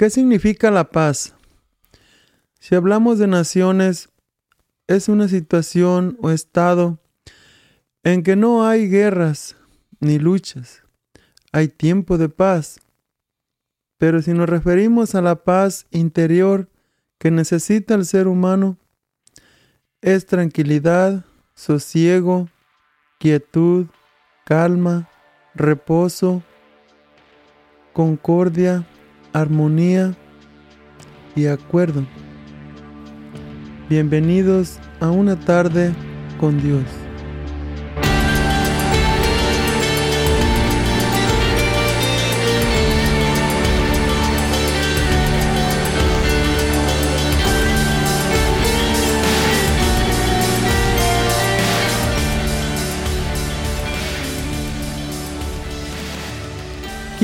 [0.00, 1.34] ¿Qué significa la paz?
[2.58, 4.08] Si hablamos de naciones,
[4.86, 6.98] es una situación o estado
[8.02, 9.56] en que no hay guerras
[10.00, 10.84] ni luchas,
[11.52, 12.80] hay tiempo de paz.
[13.98, 16.70] Pero si nos referimos a la paz interior
[17.18, 18.78] que necesita el ser humano,
[20.00, 22.48] es tranquilidad, sosiego,
[23.18, 23.84] quietud,
[24.46, 25.10] calma,
[25.54, 26.42] reposo,
[27.92, 28.86] concordia,
[29.32, 30.14] armonía
[31.34, 32.04] y acuerdo.
[33.88, 35.92] Bienvenidos a una tarde
[36.38, 36.84] con Dios.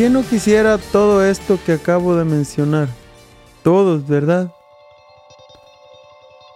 [0.07, 2.87] ¿Quién no quisiera todo esto que acabo de mencionar?
[3.65, 4.53] Todos, ¿verdad?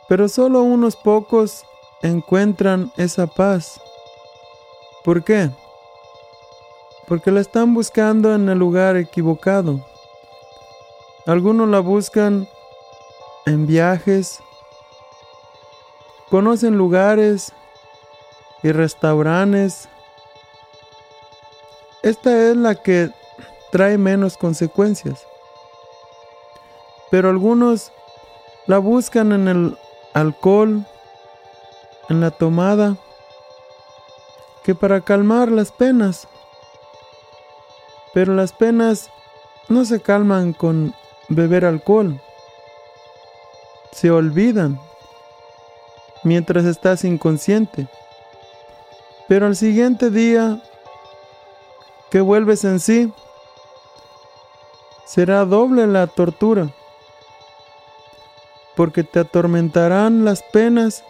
[0.08, 1.64] Pero solo unos pocos
[2.00, 3.80] encuentran esa paz.
[5.02, 5.50] ¿Por qué?
[7.08, 9.84] Porque la están buscando en el lugar equivocado.
[11.26, 12.48] Algunos la buscan
[13.46, 14.38] en viajes,
[16.30, 17.52] conocen lugares
[18.62, 19.88] y restaurantes.
[22.04, 23.10] Esta es la que
[23.70, 25.26] trae menos consecuencias.
[27.10, 27.92] Pero algunos
[28.66, 29.78] la buscan en el
[30.14, 30.84] alcohol,
[32.08, 32.96] en la tomada,
[34.62, 36.28] que para calmar las penas.
[38.12, 39.10] Pero las penas
[39.68, 40.94] no se calman con
[41.28, 42.20] beber alcohol.
[43.92, 44.80] Se olvidan
[46.22, 47.88] mientras estás inconsciente.
[49.28, 50.60] Pero al siguiente día
[52.10, 53.12] que vuelves en sí,
[55.10, 56.70] será doble la tortura,
[58.76, 61.02] porque te atormentarán las penas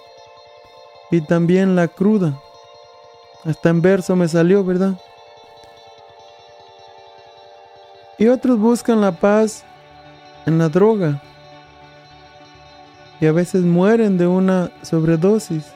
[1.11, 2.40] y también la cruda.
[3.44, 4.94] Hasta en verso me salió, ¿verdad?
[8.16, 9.64] Y otros buscan la paz
[10.46, 11.20] en la droga
[13.20, 15.66] y a veces mueren de una sobredosis.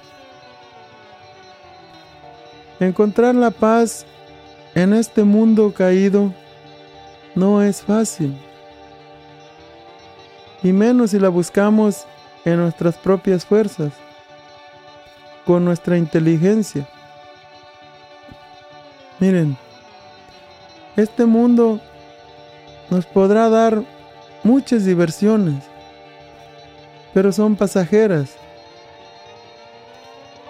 [2.80, 4.06] Encontrar la paz
[4.74, 6.32] en este mundo caído
[7.34, 8.36] no es fácil.
[10.62, 12.06] Y menos si la buscamos
[12.44, 13.92] en nuestras propias fuerzas,
[15.44, 16.88] con nuestra inteligencia.
[19.18, 19.56] Miren,
[20.96, 21.80] este mundo
[22.90, 23.82] nos podrá dar
[24.42, 25.64] muchas diversiones,
[27.12, 28.36] pero son pasajeras.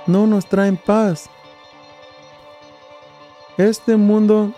[0.06, 1.30] No nos traen paz.
[3.56, 4.52] Este mundo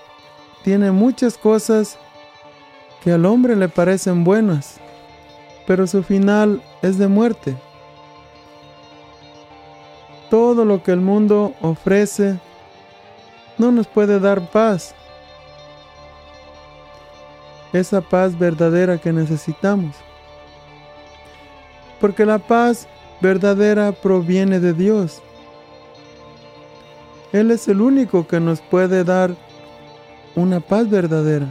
[0.64, 1.98] tiene muchas cosas
[3.06, 4.78] que al hombre le parecen buenas,
[5.64, 7.56] pero su final es de muerte.
[10.28, 12.36] Todo lo que el mundo ofrece
[13.58, 14.92] no nos puede dar paz,
[17.72, 19.94] esa paz verdadera que necesitamos.
[22.00, 22.88] Porque la paz
[23.20, 25.22] verdadera proviene de Dios.
[27.32, 29.30] Él es el único que nos puede dar
[30.34, 31.46] una paz verdadera.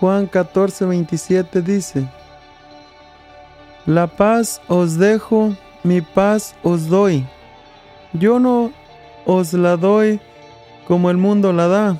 [0.00, 2.08] Juan 14, 27 dice,
[3.84, 7.26] La paz os dejo, mi paz os doy.
[8.14, 8.72] Yo no
[9.26, 10.18] os la doy
[10.88, 11.98] como el mundo la da.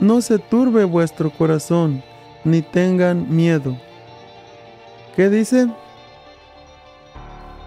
[0.00, 2.02] No se turbe vuestro corazón,
[2.42, 3.76] ni tengan miedo.
[5.14, 5.68] ¿Qué dice?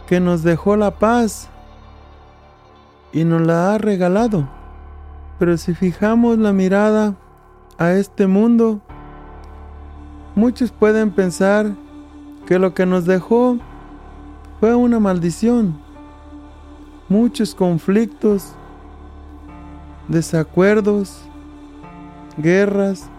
[0.05, 1.47] Que nos dejó la paz
[3.13, 4.49] y nos la ha regalado.
[5.39, 7.15] Pero si fijamos la mirada
[7.77, 8.81] a este mundo,
[10.35, 11.73] Muchos pueden pensar
[12.45, 13.57] que lo que nos dejó
[14.59, 15.75] fue una maldición.
[17.09, 18.53] Muchos conflictos,
[20.07, 21.21] desacuerdos,
[22.37, 23.09] guerras,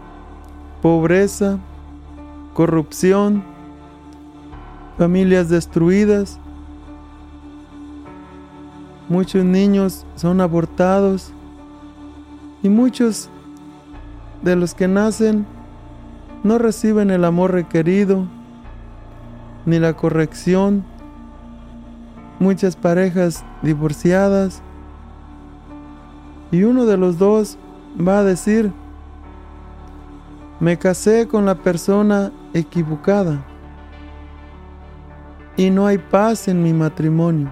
[0.81, 1.59] pobreza,
[2.55, 3.45] corrupción,
[4.97, 6.39] familias destruidas.
[9.11, 11.31] Muchos niños son abortados
[12.63, 13.29] y muchos
[14.43, 15.45] de los que nacen
[16.43, 18.27] no reciben el amor requerido
[19.65, 20.85] ni la corrección.
[22.39, 24.63] Muchas parejas divorciadas
[26.51, 27.59] y uno de los dos
[27.97, 28.73] va a decir,
[30.59, 33.45] me casé con la persona equivocada
[35.57, 37.51] y no hay paz en mi matrimonio.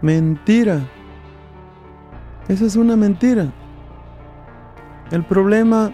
[0.00, 0.80] Mentira.
[2.46, 3.52] Esa es una mentira.
[5.10, 5.92] El problema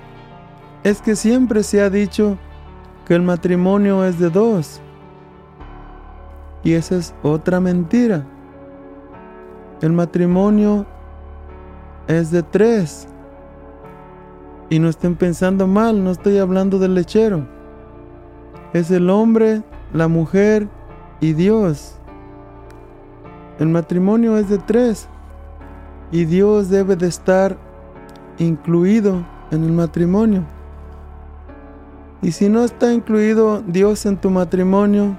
[0.85, 2.37] es que siempre se ha dicho
[3.07, 4.81] que el matrimonio es de dos.
[6.63, 8.27] Y esa es otra mentira.
[9.81, 10.85] El matrimonio
[12.07, 13.09] es de tres.
[14.69, 17.47] Y no estén pensando mal, no estoy hablando del lechero.
[18.75, 20.69] Es el hombre, la mujer
[21.21, 21.97] y Dios.
[23.59, 25.09] El matrimonio es de tres.
[26.13, 27.57] Y Dios debe de estar
[28.39, 30.45] incluido en el matrimonio.
[32.25, 35.15] Y si no está incluido Dios en tu matrimonio,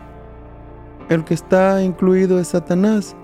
[1.07, 3.15] el que está incluido es Satanás.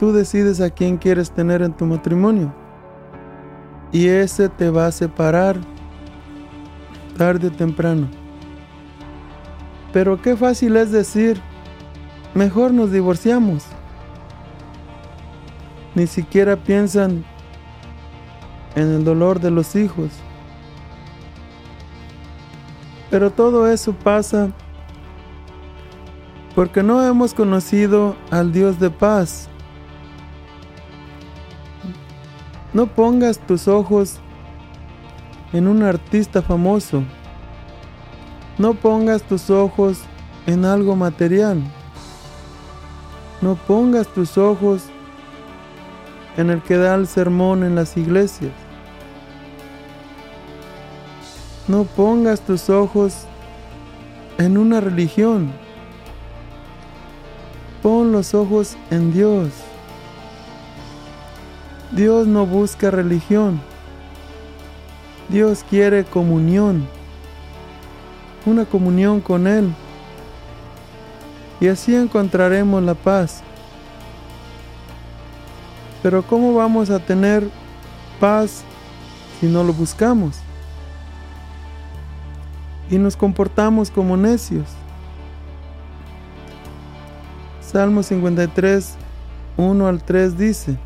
[0.00, 2.52] Tú decides a quién quieres tener en tu matrimonio.
[3.92, 5.56] Y ese te va a separar
[7.16, 8.08] tarde o temprano.
[9.92, 11.40] Pero qué fácil es decir,
[12.34, 13.64] mejor nos divorciamos.
[15.94, 17.24] Ni siquiera piensan
[18.74, 20.10] en el dolor de los hijos.
[23.10, 24.50] Pero todo eso pasa
[26.54, 29.48] porque no hemos conocido al Dios de paz.
[32.72, 34.20] No pongas tus ojos
[35.52, 37.02] en un artista famoso.
[38.58, 40.02] No pongas tus ojos
[40.46, 41.60] en algo material.
[43.40, 44.84] No pongas tus ojos
[46.36, 48.52] en el que da el sermón en las iglesias.
[51.70, 53.14] No pongas tus ojos
[54.38, 55.52] en una religión.
[57.80, 59.50] Pon los ojos en Dios.
[61.92, 63.60] Dios no busca religión.
[65.28, 66.88] Dios quiere comunión.
[68.46, 69.72] Una comunión con Él.
[71.60, 73.44] Y así encontraremos la paz.
[76.02, 77.48] Pero ¿cómo vamos a tener
[78.18, 78.64] paz
[79.38, 80.49] si no lo buscamos?
[82.90, 84.66] Y nos comportamos como necios.
[87.60, 88.94] Salmo 53,
[89.56, 90.76] 1 al 3 dice,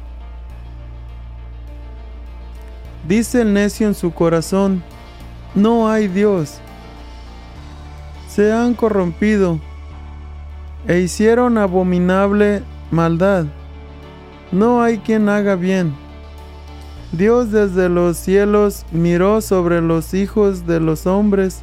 [3.08, 4.82] Dice el necio en su corazón,
[5.54, 6.58] no hay Dios.
[8.28, 9.60] Se han corrompido
[10.86, 13.46] e hicieron abominable maldad.
[14.52, 15.94] No hay quien haga bien.
[17.12, 21.62] Dios desde los cielos miró sobre los hijos de los hombres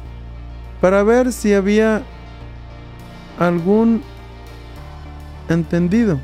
[0.82, 2.02] para ver si había
[3.38, 4.02] algún
[5.48, 6.18] entendido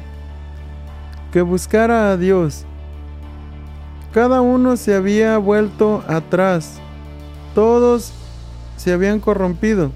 [1.33, 2.65] que buscara a Dios.
[4.13, 6.81] Cada uno se había vuelto atrás,
[7.55, 8.13] todos
[8.77, 9.93] se habían corrompido.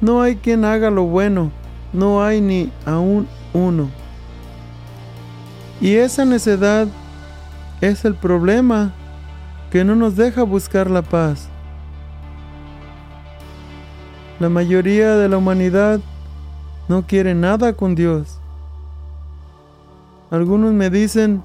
[0.00, 1.50] No hay quien haga lo bueno,
[1.92, 3.88] no hay ni aún uno.
[5.80, 6.86] Y esa necedad
[7.80, 8.92] es el problema
[9.72, 11.48] que no nos deja buscar la paz.
[14.40, 15.98] La mayoría de la humanidad
[16.88, 18.38] no quiere nada con Dios.
[20.30, 21.42] Algunos me dicen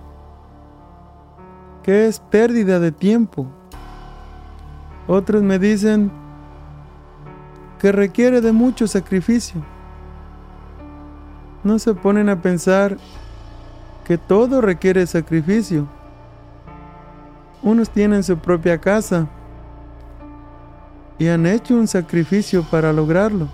[1.81, 3.48] que es pérdida de tiempo.
[5.07, 6.12] Otros me dicen
[7.80, 9.63] que requiere de mucho sacrificio.
[11.63, 12.98] No se ponen a pensar
[14.06, 15.88] que todo requiere sacrificio.
[17.63, 19.28] Unos tienen su propia casa,
[21.27, 23.47] han hecho un sacrificio para lograrlo.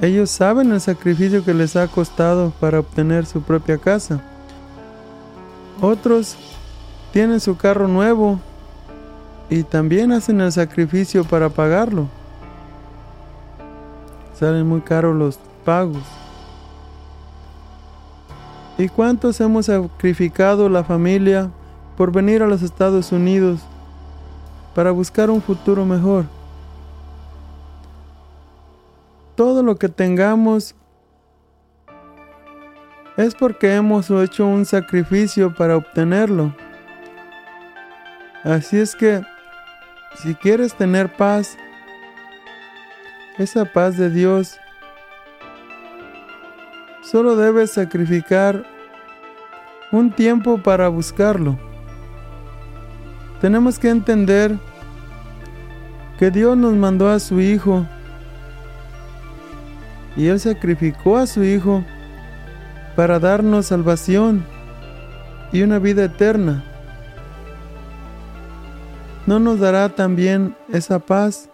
[0.00, 4.20] Ellos saben el sacrificio que les ha costado para obtener su propia casa.
[5.80, 6.36] Otros
[7.12, 8.40] tienen su carro nuevo
[9.50, 12.06] y también hacen el sacrificio para pagarlo.
[14.38, 16.02] Salen muy caros los pagos.
[18.78, 21.50] ¿Y cuántos hemos sacrificado la familia
[21.98, 23.60] por venir a los Estados Unidos
[24.74, 26.24] para buscar un futuro mejor.
[29.34, 30.74] Todo lo que tengamos
[33.16, 36.54] es porque hemos hecho un sacrificio para obtenerlo.
[38.44, 39.22] Así es que,
[40.16, 41.56] si quieres tener paz,
[43.38, 44.58] esa paz de Dios,
[47.02, 48.64] solo debes sacrificar
[49.92, 51.69] un tiempo para buscarlo.
[53.40, 54.58] Tenemos que entender
[56.18, 57.86] que Dios nos mandó a su Hijo
[60.16, 61.82] y Él sacrificó a su Hijo
[62.96, 64.44] para darnos salvación
[65.52, 66.64] y una vida eterna.
[69.26, 71.48] ¿No nos dará también esa paz?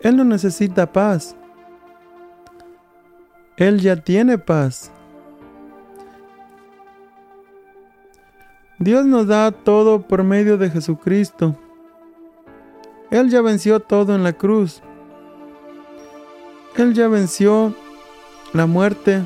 [0.00, 1.36] Él no necesita paz.
[3.56, 4.90] Él ya tiene paz.
[8.78, 11.56] Dios nos da todo por medio de Jesucristo.
[13.10, 14.82] Él ya venció todo en la cruz.
[16.76, 17.74] Él ya venció
[18.52, 19.22] la muerte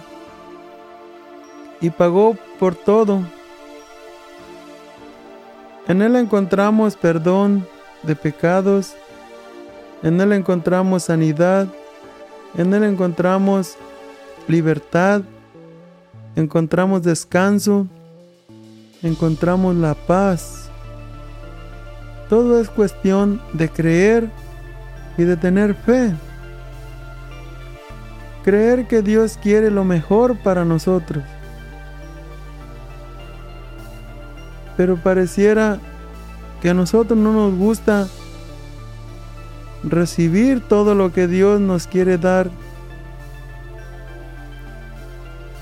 [1.81, 3.23] y pagó por todo.
[5.89, 7.67] En Él encontramos perdón
[8.05, 8.95] de pecados,
[10.05, 11.67] en Él encontramos sanidad,
[12.57, 13.77] en Él encontramos
[14.47, 15.23] libertad,
[16.37, 17.89] encontramos descanso,
[19.03, 20.69] encontramos la paz.
[22.29, 24.29] Todo es cuestión de creer
[25.17, 26.15] y de tener fe.
[28.45, 31.25] Creer que Dios quiere lo mejor para nosotros.
[34.77, 35.79] Pero pareciera
[36.63, 38.07] que a nosotros no nos gusta
[39.83, 42.51] recibir todo lo que Dios nos quiere dar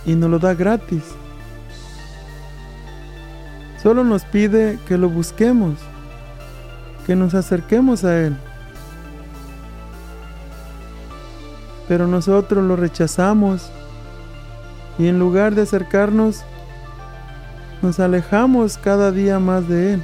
[0.04, 1.02] y nos lo da gratis.
[3.88, 5.78] Solo nos pide que lo busquemos,
[7.06, 8.36] que nos acerquemos a Él.
[11.88, 13.70] Pero nosotros lo rechazamos
[14.98, 16.42] y en lugar de acercarnos,
[17.80, 20.02] nos alejamos cada día más de Él.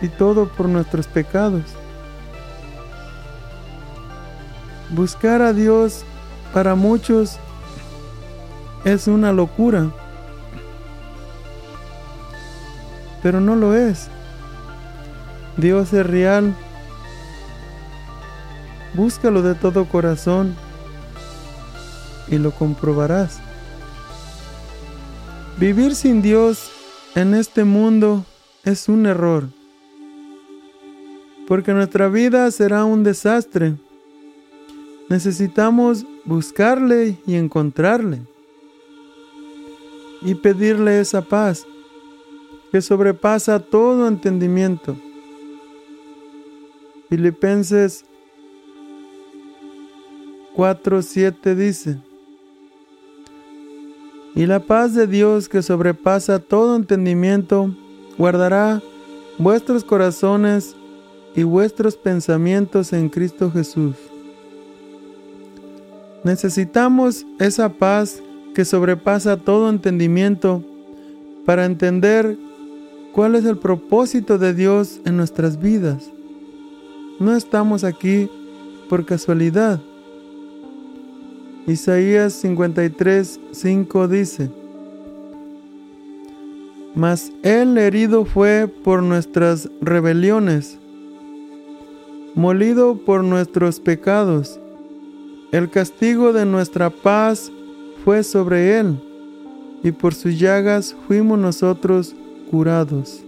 [0.00, 1.64] Y todo por nuestros pecados.
[4.90, 6.04] Buscar a Dios
[6.54, 7.36] para muchos
[8.84, 9.90] es una locura,
[13.22, 14.08] pero no lo es.
[15.56, 16.54] Dios es real.
[18.94, 20.54] Búscalo de todo corazón
[22.28, 23.40] y lo comprobarás.
[25.58, 26.70] Vivir sin Dios
[27.14, 28.24] en este mundo
[28.64, 29.48] es un error,
[31.48, 33.74] porque nuestra vida será un desastre.
[35.08, 38.20] Necesitamos buscarle y encontrarle
[40.22, 41.66] y pedirle esa paz
[42.70, 44.96] que sobrepasa todo entendimiento.
[47.08, 48.04] Filipenses
[50.54, 51.98] 4:7 dice,
[54.34, 57.74] y la paz de Dios que sobrepasa todo entendimiento
[58.18, 58.82] guardará
[59.38, 60.76] vuestros corazones
[61.34, 63.96] y vuestros pensamientos en Cristo Jesús.
[66.24, 68.22] Necesitamos esa paz
[68.54, 70.62] que sobrepasa todo entendimiento
[71.46, 72.36] para entender
[73.18, 76.08] cuál es el propósito de Dios en nuestras vidas.
[77.18, 78.30] No estamos aquí
[78.88, 79.80] por casualidad.
[81.66, 84.50] Isaías 53, 5 dice,
[86.94, 90.78] Mas Él herido fue por nuestras rebeliones,
[92.36, 94.60] molido por nuestros pecados.
[95.50, 97.50] El castigo de nuestra paz
[98.04, 99.02] fue sobre él,
[99.82, 102.14] y por sus llagas fuimos nosotros
[102.50, 103.22] curados.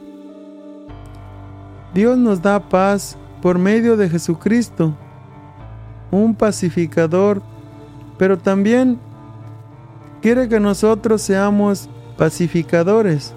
[1.95, 4.95] Dios nos da paz por medio de Jesucristo,
[6.11, 7.43] un pacificador,
[8.19, 8.99] pero también
[10.21, 13.35] quiere que nosotros seamos pacificadores.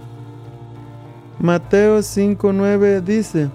[1.39, 3.49] Mateo 5:9 dice,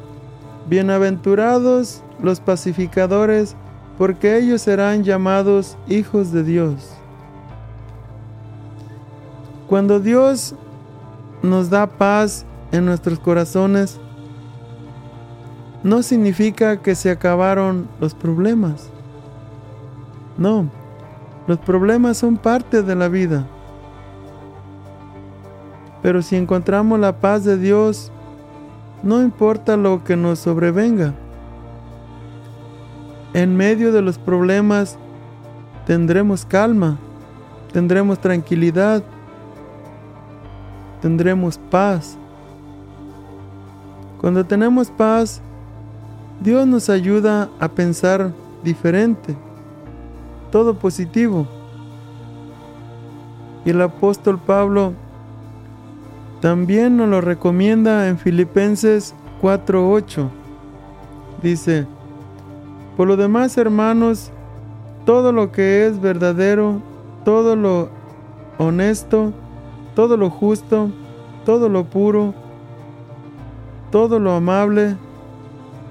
[0.69, 3.57] Bienaventurados los pacificadores,
[3.97, 6.91] porque ellos serán llamados hijos de Dios.
[9.69, 10.55] Cuando Dios
[11.43, 13.99] nos da paz en nuestros corazones,
[15.83, 18.91] no significa que se acabaron los problemas.
[20.37, 20.71] No,
[21.47, 23.47] los problemas son parte de la vida.
[26.03, 28.13] Pero si encontramos la paz de Dios,
[29.03, 31.15] no importa lo que nos sobrevenga.
[33.35, 34.99] En medio de los problemas
[35.87, 36.99] tendremos calma,
[37.73, 39.03] tendremos tranquilidad
[41.01, 42.17] tendremos paz.
[44.21, 45.41] Cuando tenemos paz,
[46.41, 49.37] Dios nos ayuda a pensar diferente,
[50.51, 51.47] todo positivo.
[53.65, 54.95] Y el apóstol Pablo
[56.41, 60.29] también nos lo recomienda en Filipenses 4:8.
[61.43, 61.87] Dice,
[62.97, 64.31] por lo demás, hermanos,
[65.05, 66.83] todo lo que es verdadero,
[67.25, 67.89] todo lo
[68.59, 69.33] honesto,
[69.99, 70.93] todo lo justo,
[71.45, 72.33] todo lo puro,
[73.91, 74.97] todo lo amable,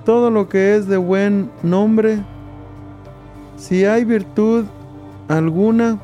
[0.06, 2.24] todo lo que es de buen nombre,
[3.58, 4.64] si hay virtud
[5.28, 6.00] alguna,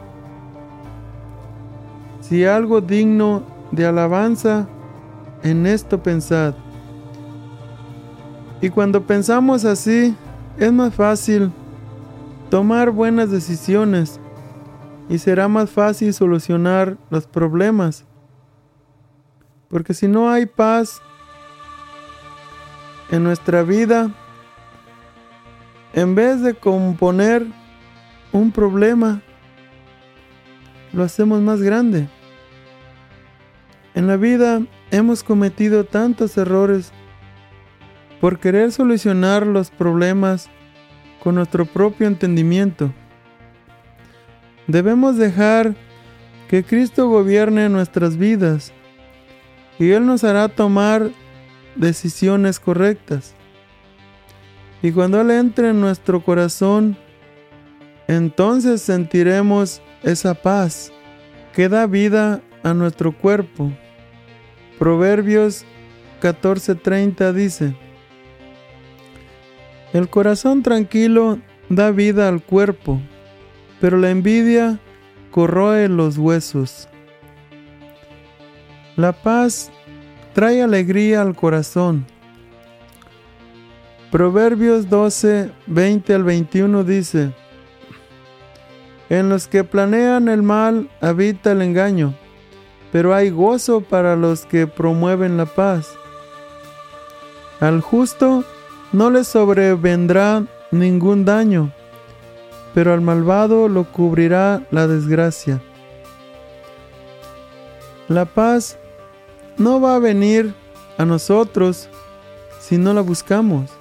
[2.20, 4.68] si algo digno de alabanza,
[5.42, 6.56] en esto pensad.
[8.60, 10.14] Y cuando pensamos así,
[10.58, 11.54] es más fácil
[12.50, 14.20] tomar buenas decisiones
[15.10, 18.06] y será más fácil solucionar los problemas.
[19.70, 21.02] Porque si no hay paz
[23.12, 24.12] en nuestra vida,
[25.94, 27.46] en vez de componer
[28.32, 29.22] un problema,
[30.92, 32.08] lo hacemos más grande.
[33.96, 36.92] En la vida hemos cometido tantos errores
[38.20, 40.50] por querer solucionar los problemas
[41.22, 42.94] con nuestro propio entendimiento.
[44.68, 45.76] Debemos dejar
[46.48, 48.72] que Cristo gobierne nuestras vidas
[49.80, 51.10] y Él nos hará tomar
[51.76, 53.34] decisiones correctas.
[54.82, 56.98] Y cuando Él entre en nuestro corazón,
[58.08, 60.92] entonces sentiremos esa paz
[61.54, 63.72] que da vida a nuestro cuerpo.
[64.80, 65.66] Proverbios
[66.22, 67.76] 14:30 dice,
[69.94, 71.40] El corazón tranquilo
[71.70, 73.02] da vida al cuerpo,
[73.84, 74.80] pero la envidia
[75.30, 76.88] corroe los huesos.
[78.96, 79.74] La paz
[80.32, 82.06] trae alegría al corazón.
[84.10, 87.34] Proverbios 12, 20 al 21 dice,
[89.10, 92.14] En los que planean el mal habita el engaño,
[92.94, 95.94] pero hay gozo para los que promueven la paz.
[97.60, 98.46] Al justo
[98.94, 101.74] no le sobrevendrá ningún daño,
[102.74, 105.62] pero al malvado lo cubrirá la desgracia.
[108.08, 108.78] La paz
[109.58, 110.54] no va a venir
[110.98, 111.90] a nosotros
[112.60, 113.72] si no la buscamos.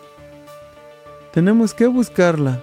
[1.32, 2.60] Tenemos que buscarla.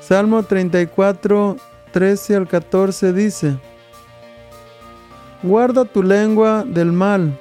[0.00, 1.56] Salmo 34,
[1.92, 3.56] 13 al 14 dice,
[5.42, 7.38] Guarda tu lengua del mal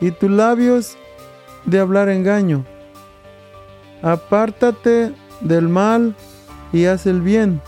[0.00, 0.96] y tus labios
[1.64, 2.64] de hablar engaño.
[4.02, 6.14] Apártate del mal
[6.72, 7.60] y haz el bien.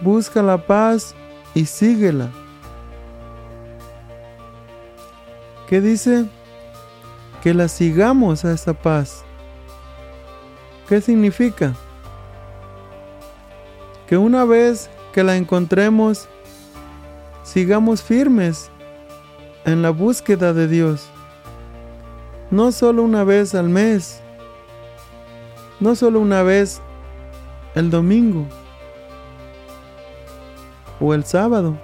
[0.00, 1.14] Busca la paz
[1.54, 2.30] y síguela.
[5.68, 6.26] ¿Qué dice?
[7.42, 9.24] Que la sigamos a esa paz.
[10.88, 11.74] ¿Qué significa?
[14.06, 16.28] Que una vez que la encontremos,
[17.42, 18.70] sigamos firmes
[19.64, 21.08] en la búsqueda de Dios.
[22.50, 24.20] No solo una vez al mes,
[25.80, 26.82] no solo una vez
[27.74, 28.46] el domingo
[31.00, 31.76] o el sábado.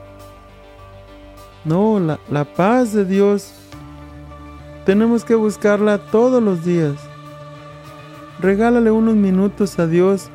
[1.65, 3.53] No, la, la paz de Dios
[4.85, 6.95] tenemos que buscarla todos los días.
[8.41, 10.31] Regálale unos minutos a Dios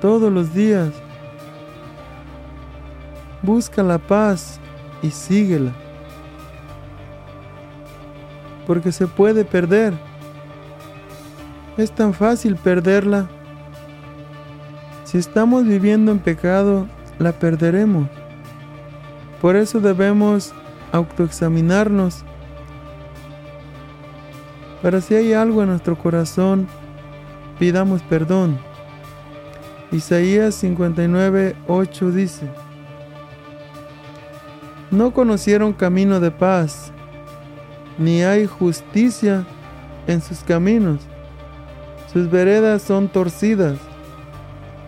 [0.00, 0.90] todos los días.
[3.42, 4.60] Busca la paz
[5.00, 5.72] y síguela.
[8.66, 9.94] Porque se puede perder.
[11.76, 13.28] Es tan fácil perderla.
[15.12, 16.88] Si estamos viviendo en pecado,
[17.20, 18.08] la perderemos.
[19.40, 20.52] Por eso debemos
[20.90, 22.24] autoexaminarnos
[24.82, 26.66] pero si hay algo en nuestro corazón,
[27.58, 28.58] pidamos perdón.
[29.92, 32.48] Isaías 59, 8 dice,
[34.90, 36.90] No conocieron camino de paz,
[37.96, 39.46] ni hay justicia
[40.08, 40.98] en sus caminos.
[42.12, 43.78] Sus veredas son torcidas.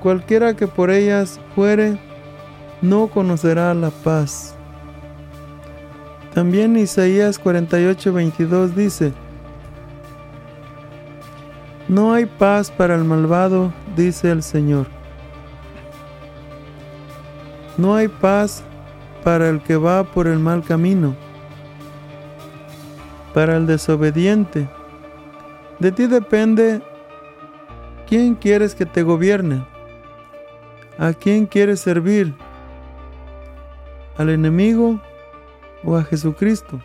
[0.04, 1.98] Cualquiera que por ellas fuere,
[2.82, 4.54] no conocerá la paz.
[6.34, 9.14] También Isaías 48, 22 dice,
[11.88, 14.88] no hay paz para el malvado, dice el Señor.
[17.78, 18.62] No hay paz
[19.22, 21.16] para el que va por el mal camino,
[23.32, 24.68] para el desobediente.
[25.78, 26.82] De ti depende
[28.06, 29.72] quién quieres que te gobierne,
[30.98, 32.34] a quién quieres servir,
[34.16, 35.00] al enemigo
[35.82, 36.80] o a Jesucristo.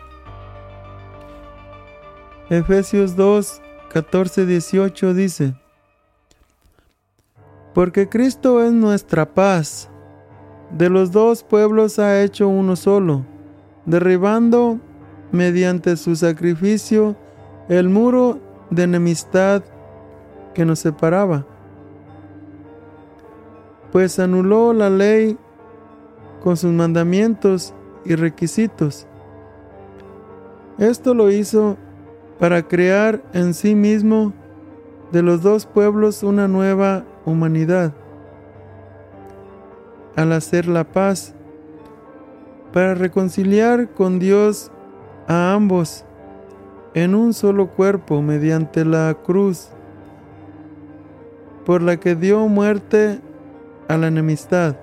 [2.48, 5.54] Efesios 2, 14:18 dice,
[7.74, 9.88] Porque Cristo es nuestra paz,
[10.70, 13.24] de los dos pueblos ha hecho uno solo,
[13.86, 14.78] derribando
[15.32, 17.16] mediante su sacrificio
[17.68, 19.62] el muro de enemistad
[20.54, 21.46] que nos separaba,
[23.92, 25.36] pues anuló la ley
[26.42, 27.74] con sus mandamientos
[28.04, 29.06] y requisitos.
[30.78, 31.76] Esto lo hizo
[32.38, 34.32] para crear en sí mismo
[35.12, 37.92] de los dos pueblos una nueva humanidad.
[40.16, 41.34] Al hacer la paz,
[42.72, 44.70] para reconciliar con Dios
[45.26, 46.04] a ambos
[46.94, 49.68] en un solo cuerpo mediante la cruz,
[51.64, 53.20] por la que dio muerte
[53.90, 54.76] a la enemistad.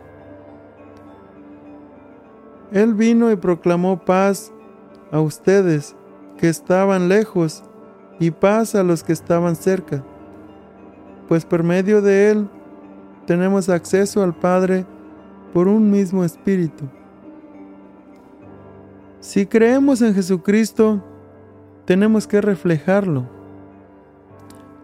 [2.74, 4.52] Él vino y proclamó paz
[5.14, 5.96] a ustedes
[6.38, 7.64] que estaban lejos
[8.20, 10.04] y paz a los que estaban cerca,
[11.30, 12.50] pues por medio de Él
[13.26, 14.86] tenemos acceso al Padre
[15.54, 16.90] por un mismo Espíritu.
[19.22, 21.02] Si creemos en Jesucristo,
[21.86, 23.24] tenemos que reflejarlo.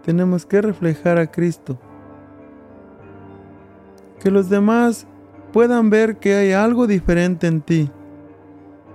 [0.05, 1.77] Tenemos que reflejar a Cristo.
[4.23, 5.05] Que los demás
[5.51, 7.91] puedan ver que hay algo diferente en ti,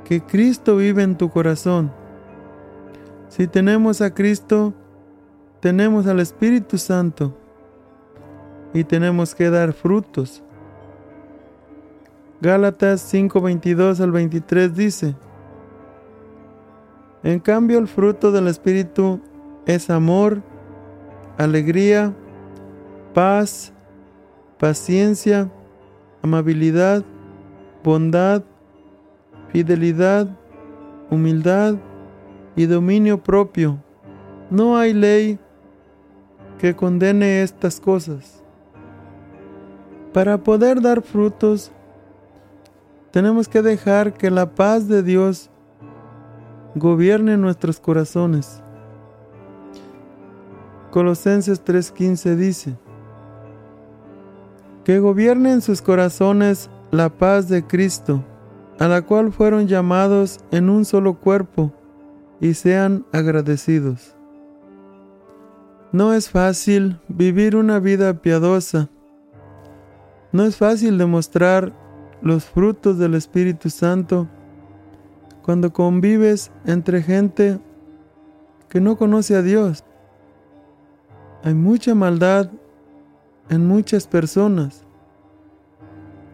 [0.06, 1.92] que Cristo vive en tu corazón.
[3.28, 4.72] Si tenemos a Cristo,
[5.60, 7.36] tenemos al Espíritu Santo
[8.72, 10.42] y tenemos que dar frutos.
[12.40, 15.14] Gálatas 5:22 al 23 dice,
[17.22, 19.20] En cambio el fruto del Espíritu
[19.66, 20.40] es amor,
[21.36, 22.14] alegría,
[23.12, 23.74] paz,
[24.58, 25.50] paciencia,
[26.22, 27.04] amabilidad,
[27.84, 28.42] bondad,
[29.52, 30.28] fidelidad,
[31.10, 31.76] humildad
[32.56, 33.78] y dominio propio.
[34.50, 35.38] No hay ley
[36.58, 38.42] que condene estas cosas.
[40.12, 41.70] Para poder dar frutos,
[43.10, 45.50] tenemos que dejar que la paz de Dios
[46.74, 48.62] gobierne nuestros corazones.
[50.90, 52.76] Colosenses 3:15 dice,
[54.88, 58.24] que gobierne en sus corazones la paz de Cristo,
[58.78, 61.74] a la cual fueron llamados en un solo cuerpo,
[62.40, 64.16] y sean agradecidos.
[65.92, 68.88] No es fácil vivir una vida piadosa.
[70.32, 71.74] No es fácil demostrar
[72.22, 74.26] los frutos del Espíritu Santo
[75.42, 77.58] cuando convives entre gente
[78.70, 79.84] que no conoce a Dios.
[81.44, 82.48] Hay mucha maldad
[83.50, 84.84] en muchas personas,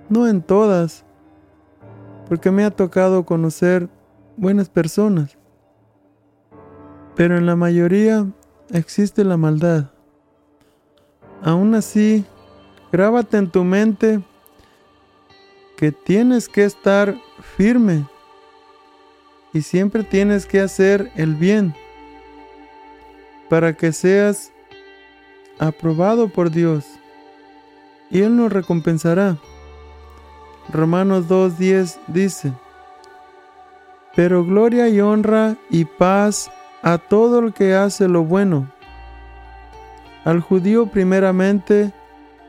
[0.08, 1.04] no en todas,
[2.28, 3.88] porque me ha tocado conocer
[4.36, 5.36] buenas personas,
[7.14, 8.26] pero en la mayoría
[8.70, 9.90] existe la maldad.
[11.42, 12.24] Aún así,
[12.90, 14.20] grábate en tu mente
[15.76, 17.14] que tienes que estar
[17.56, 18.06] firme
[19.52, 21.74] y siempre tienes que hacer el bien
[23.48, 24.52] para que seas
[25.58, 26.84] aprobado por Dios
[28.14, 29.36] y Él nos recompensará.
[30.72, 32.52] Romanos 2.10 dice,
[34.14, 36.48] Pero gloria y honra y paz
[36.82, 38.70] a todo el que hace lo bueno,
[40.24, 41.92] al judío primeramente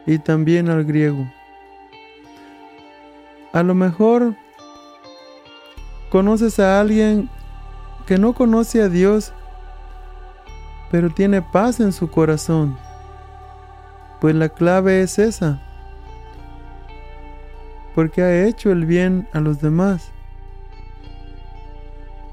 [0.05, 1.25] y también al griego.
[3.51, 4.35] A lo mejor
[6.11, 7.27] conoces a alguien
[8.05, 9.33] que no conoce a Dios,
[10.91, 12.84] pero tiene paz en su corazón.
[14.25, 15.61] Pues la clave es esa.
[17.93, 20.11] Porque ha hecho el bien a los demás.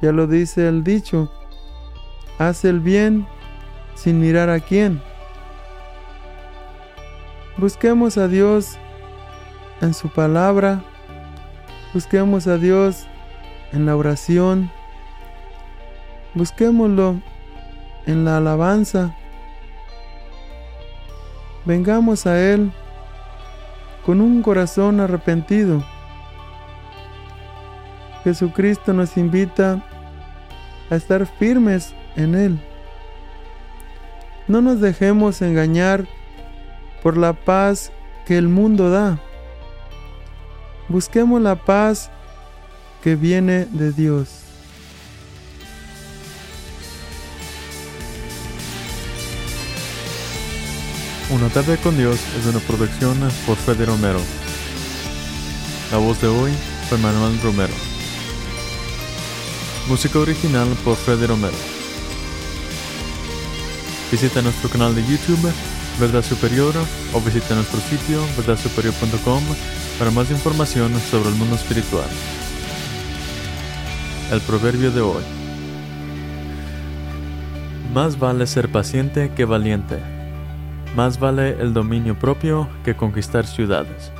[0.00, 1.30] Ya lo dice el dicho.
[2.38, 3.26] Hace el bien
[3.94, 5.02] sin mirar a quién.
[7.58, 8.78] Busquemos a Dios
[9.82, 10.82] en su palabra.
[11.92, 13.06] Busquemos a Dios
[13.74, 14.70] en la oración.
[16.32, 17.20] Busquémoslo
[18.06, 19.14] en la alabanza
[21.64, 22.72] vengamos a Él
[24.04, 25.82] con un corazón arrepentido.
[28.24, 29.84] Jesucristo nos invita
[30.90, 32.60] a estar firmes en Él.
[34.48, 36.06] No nos dejemos engañar
[37.02, 37.92] por la paz
[38.26, 39.18] que el mundo da.
[40.88, 42.10] Busquemos la paz
[43.02, 44.41] que viene de Dios.
[51.32, 54.20] Una tarde con Dios es una producción por Fede Romero.
[55.90, 56.52] La voz de hoy
[56.90, 57.72] fue Manuel Romero.
[59.88, 61.56] Música original por Fede Romero.
[64.10, 65.50] Visita nuestro canal de YouTube,
[65.98, 66.74] Verdad Superior,
[67.14, 69.42] o visita nuestro sitio, verdadsuperior.com,
[69.98, 72.10] para más información sobre el mundo espiritual.
[74.30, 75.22] El proverbio de hoy.
[77.94, 80.11] Más vale ser paciente que valiente.
[80.94, 84.12] Más vale el dominio propio que conquistar ciudades.